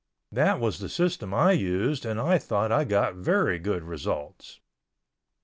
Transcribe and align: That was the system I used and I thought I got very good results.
That 0.31 0.59
was 0.59 0.79
the 0.79 0.89
system 0.89 1.31
I 1.31 1.51
used 1.51 2.07
and 2.07 2.19
I 2.19 2.39
thought 2.39 2.71
I 2.71 2.85
got 2.85 3.13
very 3.13 3.59
good 3.59 3.83
results. 3.83 4.59